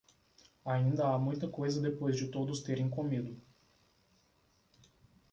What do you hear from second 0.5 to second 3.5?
Ainda há muita coisa depois de todos terem comido